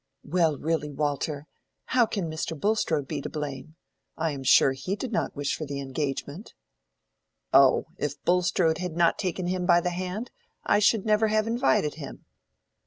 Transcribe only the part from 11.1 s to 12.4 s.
have invited him."